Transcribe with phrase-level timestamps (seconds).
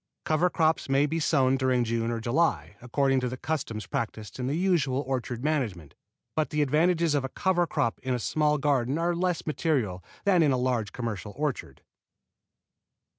[0.25, 4.47] Cover crops may be sown during June or July, according to the custom practised in
[4.47, 5.93] the usual orchard management;
[6.35, 10.41] but the advantages of a cover crop in a small garden are less material than
[10.41, 11.83] in a large commercial orchard.